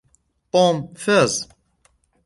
توم 0.51 0.75
فاز. 1.03 1.33